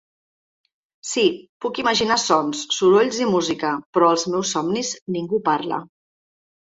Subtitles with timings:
[1.09, 1.25] Sí
[1.65, 5.85] puc imaginar sons, sorolls i música, però als meus somnis ningú parla.